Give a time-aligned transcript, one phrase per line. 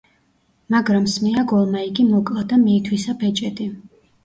[0.75, 3.71] მაგრამ სმეაგოლმა იგი მოკლა და მიითვისა ბეჭედი.